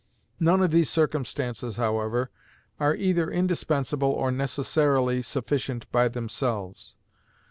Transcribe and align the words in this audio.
None 0.39 0.63
of 0.63 0.71
these 0.71 0.89
circumstances, 0.89 1.75
however, 1.75 2.31
are 2.79 2.95
either 2.95 3.29
indispensable 3.29 4.11
or 4.11 4.31
necessarily 4.31 5.21
sufficient 5.21 5.91
by 5.91 6.07
themselves. 6.07 6.97